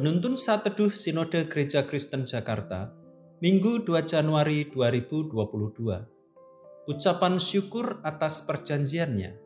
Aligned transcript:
Penuntun 0.00 0.40
Saat 0.40 0.64
Teduh 0.64 0.88
Sinode 0.88 1.44
Gereja 1.44 1.84
Kristen 1.84 2.24
Jakarta, 2.24 2.88
Minggu 3.44 3.84
2 3.84 4.00
Januari 4.08 4.64
2022. 4.64 6.88
Ucapan 6.88 7.36
syukur 7.36 8.00
atas 8.00 8.40
perjanjiannya. 8.48 9.36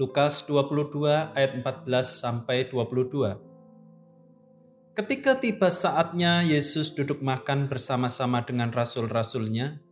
Lukas 0.00 0.48
22 0.48 1.36
ayat 1.36 1.60
14 1.60 2.00
sampai 2.00 2.64
22. 2.64 4.96
Ketika 4.96 5.36
tiba 5.36 5.68
saatnya 5.68 6.40
Yesus 6.40 6.96
duduk 6.96 7.20
makan 7.20 7.68
bersama-sama 7.68 8.40
dengan 8.40 8.72
rasul-rasulnya, 8.72 9.84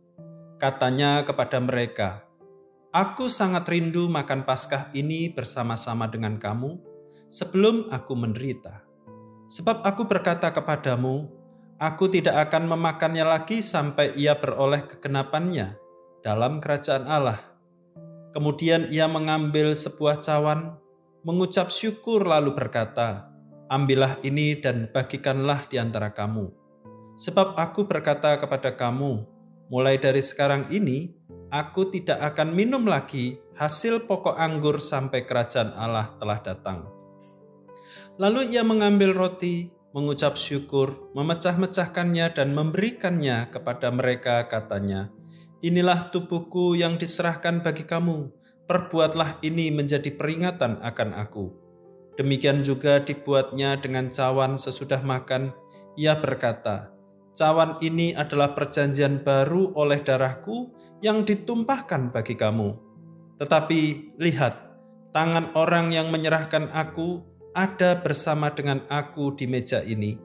katanya 0.57 1.21
kepada 1.21 1.61
mereka, 1.61 2.25
Aku 2.89 3.29
sangat 3.29 3.69
rindu 3.69 4.09
makan 4.09 4.41
Paskah 4.41 4.89
ini 4.97 5.29
bersama-sama 5.29 6.09
dengan 6.09 6.41
kamu 6.41 6.81
sebelum 7.29 7.93
aku 7.93 8.17
menderita. 8.17 8.89
Sebab 9.47 9.83
aku 9.83 10.07
berkata 10.07 10.49
kepadamu, 10.49 11.27
aku 11.77 12.07
tidak 12.07 12.49
akan 12.49 12.71
memakannya 12.71 13.27
lagi 13.27 13.59
sampai 13.59 14.15
ia 14.15 14.39
beroleh 14.39 14.87
kegenapannya 14.87 15.75
dalam 16.23 16.63
kerajaan 16.63 17.05
Allah. 17.05 17.39
Kemudian 18.33 18.89
ia 18.89 19.05
mengambil 19.05 19.77
sebuah 19.77 20.23
cawan, 20.23 20.79
mengucap 21.21 21.69
syukur 21.69 22.25
lalu 22.25 22.55
berkata, 22.55 23.29
Ambillah 23.69 24.21
ini 24.21 24.57
dan 24.59 24.89
bagikanlah 24.89 25.65
di 25.69 25.77
antara 25.77 26.13
kamu. 26.13 26.49
Sebab 27.17 27.57
aku 27.57 27.85
berkata 27.85 28.37
kepada 28.41 28.73
kamu, 28.73 29.25
mulai 29.69 30.01
dari 30.01 30.21
sekarang 30.21 30.69
ini, 30.73 31.13
aku 31.53 31.93
tidak 31.93 32.21
akan 32.33 32.57
minum 32.57 32.85
lagi 32.89 33.37
hasil 33.53 34.09
pokok 34.09 34.33
anggur 34.33 34.81
sampai 34.81 35.25
kerajaan 35.29 35.73
Allah 35.77 36.13
telah 36.17 36.41
datang. 36.41 37.02
Lalu 38.21 38.53
ia 38.53 38.61
mengambil 38.61 39.13
roti, 39.13 39.73
mengucap 39.93 40.35
syukur, 40.35 41.13
memecah-mecahkannya 41.13 42.33
dan 42.33 42.51
memberikannya 42.57 43.49
kepada 43.53 43.93
mereka 43.93 44.49
katanya, 44.49 45.13
Inilah 45.63 46.11
tubuhku 46.11 46.75
yang 46.75 46.99
diserahkan 46.99 47.63
bagi 47.63 47.87
kamu, 47.87 48.27
perbuatlah 48.67 49.39
ini 49.47 49.71
menjadi 49.71 50.11
peringatan 50.11 50.83
akan 50.83 51.15
aku. 51.15 51.55
Demikian 52.19 52.67
juga 52.67 52.99
dibuatnya 52.99 53.79
dengan 53.79 54.11
cawan 54.11 54.59
sesudah 54.59 54.99
makan, 54.99 55.55
ia 55.95 56.19
berkata, 56.19 56.91
Cawan 57.33 57.81
ini 57.81 58.13
adalah 58.13 58.53
perjanjian 58.53 59.25
baru 59.25 59.73
oleh 59.73 60.05
darahku 60.05 60.69
yang 61.01 61.25
ditumpahkan 61.25 62.13
bagi 62.13 62.37
kamu. 62.37 62.77
Tetapi 63.41 63.79
lihat, 64.21 64.53
tangan 65.09 65.57
orang 65.57 65.89
yang 65.89 66.13
menyerahkan 66.13 66.69
aku 66.69 67.25
ada 67.53 67.97
bersama 68.01 68.49
dengan 68.51 68.85
aku 68.89 69.33
di 69.37 69.45
meja 69.45 69.81
ini. 69.85 70.17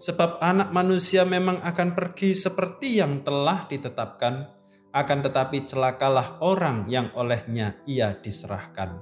Sebab 0.00 0.40
anak 0.40 0.72
manusia 0.72 1.28
memang 1.28 1.60
akan 1.60 1.92
pergi 1.92 2.32
seperti 2.32 3.04
yang 3.04 3.20
telah 3.20 3.68
ditetapkan, 3.68 4.48
akan 4.90 5.18
tetapi 5.20 5.62
celakalah 5.68 6.40
orang 6.40 6.88
yang 6.88 7.12
olehnya 7.12 7.76
ia 7.84 8.16
diserahkan. 8.16 8.96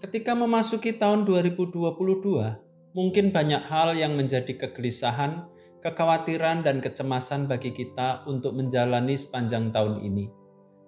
Ketika 0.00 0.32
memasuki 0.32 0.96
tahun 0.96 1.28
2022, 1.28 2.96
mungkin 2.96 3.28
banyak 3.28 3.62
hal 3.68 3.92
yang 3.92 4.16
menjadi 4.16 4.56
kegelisahan 4.56 5.44
kekhawatiran 5.80 6.60
dan 6.60 6.78
kecemasan 6.78 7.48
bagi 7.48 7.72
kita 7.72 8.28
untuk 8.28 8.52
menjalani 8.52 9.16
sepanjang 9.16 9.72
tahun 9.72 10.04
ini. 10.04 10.28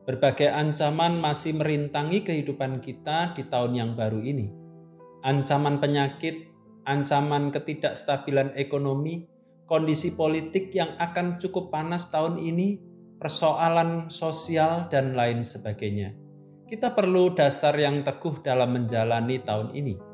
Berbagai 0.04 0.52
ancaman 0.52 1.16
masih 1.16 1.56
merintangi 1.56 2.20
kehidupan 2.20 2.84
kita 2.84 3.32
di 3.32 3.48
tahun 3.48 3.72
yang 3.72 3.90
baru 3.96 4.20
ini. 4.20 4.61
Ancaman 5.22 5.78
penyakit, 5.78 6.50
ancaman 6.86 7.54
ketidakstabilan 7.54 8.58
ekonomi, 8.58 9.26
kondisi 9.70 10.18
politik 10.18 10.74
yang 10.74 10.98
akan 10.98 11.38
cukup 11.38 11.70
panas 11.70 12.10
tahun 12.10 12.42
ini, 12.42 12.82
persoalan 13.22 14.10
sosial, 14.10 14.90
dan 14.90 15.14
lain 15.14 15.46
sebagainya. 15.46 16.14
Kita 16.66 16.90
perlu 16.90 17.34
dasar 17.38 17.78
yang 17.78 18.02
teguh 18.02 18.42
dalam 18.42 18.74
menjalani 18.74 19.38
tahun 19.44 19.70
ini 19.76 20.12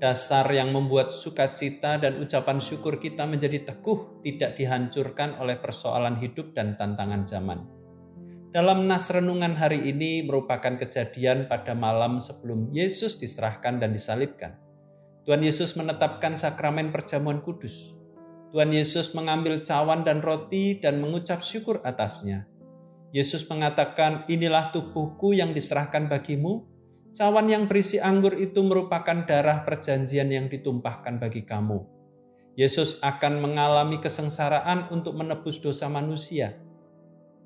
dasar 0.00 0.48
yang 0.48 0.72
membuat 0.72 1.12
sukacita 1.12 2.00
dan 2.00 2.16
ucapan 2.24 2.56
syukur 2.56 2.96
kita 2.96 3.28
menjadi 3.28 3.68
teguh 3.68 4.24
tidak 4.24 4.56
dihancurkan 4.56 5.36
oleh 5.36 5.60
persoalan 5.60 6.16
hidup 6.16 6.56
dan 6.56 6.74
tantangan 6.80 7.28
zaman. 7.28 7.79
Dalam 8.50 8.90
nas 8.90 9.06
renungan 9.14 9.54
hari 9.54 9.94
ini 9.94 10.26
merupakan 10.26 10.74
kejadian 10.74 11.46
pada 11.46 11.70
malam 11.74 12.18
sebelum 12.18 12.74
Yesus 12.74 13.14
diserahkan 13.18 13.78
dan 13.78 13.94
disalibkan. 13.94 14.58
Tuhan 15.22 15.46
Yesus 15.46 15.78
menetapkan 15.78 16.34
sakramen 16.34 16.90
perjamuan 16.90 17.40
kudus. 17.46 17.94
Tuhan 18.50 18.74
Yesus 18.74 19.14
mengambil 19.14 19.62
cawan 19.62 20.02
dan 20.02 20.18
roti 20.18 20.82
dan 20.82 20.98
mengucap 20.98 21.46
syukur 21.46 21.78
atasnya. 21.86 22.50
Yesus 23.14 23.46
mengatakan, 23.46 24.26
"Inilah 24.26 24.74
tubuhku 24.74 25.30
yang 25.30 25.54
diserahkan 25.54 26.10
bagimu, 26.10 26.70
Cawan 27.10 27.50
yang 27.50 27.66
berisi 27.66 27.98
anggur 27.98 28.38
itu 28.38 28.62
merupakan 28.62 29.26
darah 29.26 29.66
perjanjian 29.66 30.30
yang 30.30 30.46
ditumpahkan 30.46 31.18
bagi 31.18 31.42
kamu. 31.42 31.82
Yesus 32.54 33.02
akan 33.02 33.42
mengalami 33.42 33.98
kesengsaraan 33.98 34.94
untuk 34.94 35.18
menebus 35.18 35.58
dosa 35.58 35.90
manusia. 35.90 36.54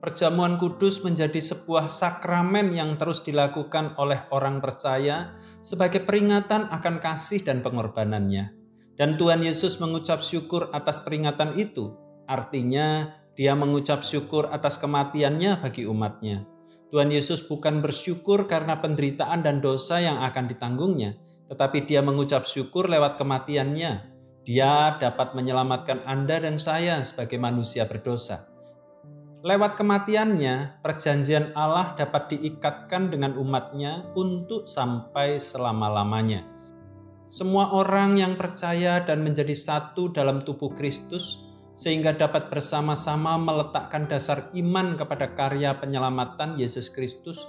Perjamuan 0.04 0.60
kudus 0.60 1.00
menjadi 1.00 1.40
sebuah 1.40 1.88
sakramen 1.88 2.76
yang 2.76 2.92
terus 3.00 3.24
dilakukan 3.24 3.96
oleh 3.96 4.28
orang 4.36 4.60
percaya 4.60 5.32
sebagai 5.64 6.04
peringatan 6.04 6.68
akan 6.68 7.00
kasih 7.00 7.40
dan 7.40 7.64
pengorbanannya. 7.64 8.52
Dan 9.00 9.16
Tuhan 9.16 9.40
Yesus 9.40 9.80
mengucap 9.80 10.20
syukur 10.20 10.68
atas 10.76 11.00
peringatan 11.00 11.56
itu. 11.56 11.96
Artinya, 12.28 13.16
dia 13.32 13.56
mengucap 13.56 14.04
syukur 14.04 14.52
atas 14.52 14.76
kematiannya 14.76 15.64
bagi 15.64 15.88
umatnya. 15.88 16.44
Tuhan 16.92 17.08
Yesus 17.08 17.40
bukan 17.40 17.80
bersyukur 17.80 18.44
karena 18.44 18.84
penderitaan 18.84 19.40
dan 19.40 19.64
dosa 19.64 20.04
yang 20.04 20.20
akan 20.20 20.52
ditanggungnya, 20.52 21.16
tetapi 21.48 21.88
dia 21.88 22.04
mengucap 22.04 22.44
syukur 22.44 22.92
lewat 22.92 23.16
kematiannya. 23.16 24.12
Dia 24.44 25.00
dapat 25.00 25.32
menyelamatkan 25.32 26.04
Anda 26.04 26.44
dan 26.44 26.60
saya 26.60 27.00
sebagai 27.08 27.40
manusia 27.40 27.88
berdosa. 27.88 28.53
Lewat 29.44 29.76
kematiannya, 29.76 30.80
perjanjian 30.80 31.52
Allah 31.52 31.92
dapat 32.00 32.32
diikatkan 32.32 33.12
dengan 33.12 33.36
umatnya 33.36 34.08
untuk 34.16 34.64
sampai 34.64 35.36
selama-lamanya. 35.36 36.48
Semua 37.28 37.68
orang 37.76 38.16
yang 38.16 38.40
percaya 38.40 39.04
dan 39.04 39.20
menjadi 39.20 39.52
satu 39.52 40.08
dalam 40.16 40.40
tubuh 40.40 40.72
Kristus 40.72 41.44
sehingga 41.76 42.16
dapat 42.16 42.48
bersama-sama 42.48 43.36
meletakkan 43.36 44.08
dasar 44.08 44.48
iman 44.56 44.96
kepada 44.96 45.36
karya 45.36 45.76
penyelamatan 45.76 46.56
Yesus 46.56 46.88
Kristus 46.88 47.44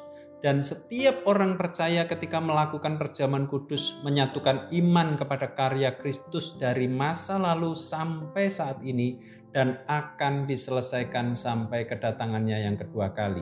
dan 0.46 0.62
setiap 0.62 1.26
orang 1.26 1.58
percaya 1.58 2.06
ketika 2.06 2.38
melakukan 2.38 3.02
perjamuan 3.02 3.50
kudus 3.50 4.06
menyatukan 4.06 4.70
iman 4.70 5.18
kepada 5.18 5.58
karya 5.58 5.98
Kristus 5.98 6.54
dari 6.62 6.86
masa 6.86 7.42
lalu 7.42 7.74
sampai 7.74 8.46
saat 8.46 8.78
ini 8.86 9.18
dan 9.50 9.82
akan 9.90 10.46
diselesaikan 10.46 11.34
sampai 11.34 11.90
kedatangannya 11.90 12.62
yang 12.62 12.78
kedua 12.78 13.10
kali. 13.18 13.42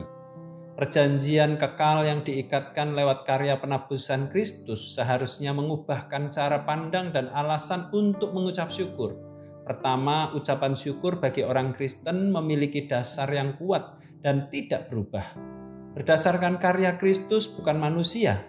Perjanjian 0.80 1.60
kekal 1.60 2.08
yang 2.08 2.24
diikatkan 2.24 2.96
lewat 2.96 3.28
karya 3.28 3.60
penebusan 3.60 4.32
Kristus 4.32 4.96
seharusnya 4.96 5.52
mengubahkan 5.52 6.32
cara 6.32 6.64
pandang 6.64 7.12
dan 7.12 7.28
alasan 7.36 7.92
untuk 7.92 8.32
mengucap 8.32 8.72
syukur 8.72 9.34
Pertama, 9.64 10.28
ucapan 10.36 10.76
syukur 10.76 11.16
bagi 11.16 11.40
orang 11.40 11.72
Kristen 11.72 12.28
memiliki 12.28 12.84
dasar 12.84 13.32
yang 13.32 13.56
kuat 13.56 13.96
dan 14.20 14.52
tidak 14.52 14.92
berubah. 14.92 15.53
Berdasarkan 15.94 16.58
karya 16.58 16.98
Kristus, 16.98 17.46
bukan 17.46 17.78
manusia. 17.78 18.42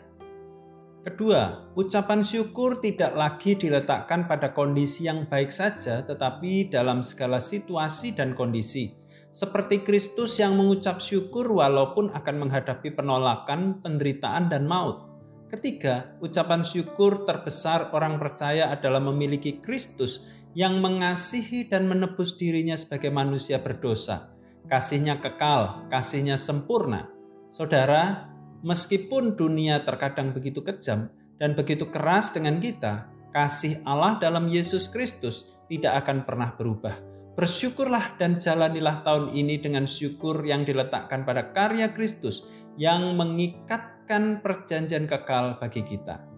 Kedua, 1.06 1.70
ucapan 1.78 2.26
syukur 2.26 2.82
tidak 2.82 3.14
lagi 3.14 3.54
diletakkan 3.54 4.26
pada 4.26 4.58
kondisi 4.58 5.06
yang 5.06 5.30
baik 5.30 5.54
saja, 5.54 6.02
tetapi 6.02 6.74
dalam 6.74 7.06
segala 7.06 7.38
situasi 7.38 8.18
dan 8.18 8.34
kondisi, 8.34 8.98
seperti 9.30 9.86
Kristus 9.86 10.42
yang 10.42 10.58
mengucap 10.58 10.98
syukur 10.98 11.46
walaupun 11.54 12.10
akan 12.10 12.50
menghadapi 12.50 12.98
penolakan, 12.98 13.86
penderitaan, 13.86 14.50
dan 14.50 14.66
maut. 14.66 15.06
Ketiga, 15.46 16.18
ucapan 16.26 16.66
syukur 16.66 17.30
terbesar 17.30 17.94
orang 17.94 18.18
percaya 18.18 18.74
adalah 18.74 18.98
memiliki 18.98 19.62
Kristus 19.62 20.26
yang 20.58 20.82
mengasihi 20.82 21.70
dan 21.70 21.86
menebus 21.86 22.34
dirinya 22.34 22.74
sebagai 22.74 23.14
manusia 23.14 23.62
berdosa. 23.62 24.34
Kasihnya 24.66 25.22
kekal, 25.22 25.86
kasihnya 25.94 26.42
sempurna. 26.42 27.15
Saudara, 27.50 28.32
meskipun 28.66 29.38
dunia 29.38 29.84
terkadang 29.86 30.34
begitu 30.34 30.66
kejam 30.66 31.10
dan 31.38 31.54
begitu 31.54 31.88
keras 31.90 32.32
dengan 32.32 32.58
kita, 32.58 33.10
kasih 33.36 33.84
Allah 33.84 34.16
dalam 34.18 34.48
Yesus 34.48 34.88
Kristus 34.88 35.56
tidak 35.68 36.06
akan 36.06 36.24
pernah 36.24 36.56
berubah. 36.56 36.96
Bersyukurlah 37.36 38.16
dan 38.16 38.40
jalanilah 38.40 39.04
tahun 39.04 39.36
ini 39.36 39.60
dengan 39.60 39.84
syukur 39.84 40.40
yang 40.48 40.64
diletakkan 40.64 41.28
pada 41.28 41.52
karya 41.52 41.92
Kristus 41.92 42.48
yang 42.80 43.20
mengikatkan 43.20 44.40
perjanjian 44.40 45.04
kekal 45.04 45.60
bagi 45.60 45.84
kita. 45.84 46.36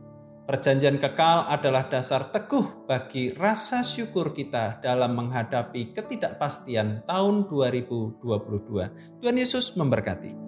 Perjanjian 0.47 0.97
kekal 0.97 1.45
adalah 1.51 1.91
dasar 1.91 2.31
teguh 2.31 2.87
bagi 2.87 3.35
rasa 3.35 3.83
syukur 3.83 4.31
kita 4.31 4.79
dalam 4.79 5.13
menghadapi 5.13 5.91
ketidakpastian 5.91 7.03
tahun 7.03 7.45
2022. 7.51 8.23
Tuhan 9.21 9.37
Yesus 9.37 9.75
memberkati. 9.75 10.46